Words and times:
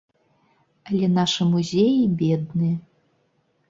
Але 0.89 1.11
нашы 1.19 1.49
музеі 1.53 2.03
бедныя. 2.25 2.75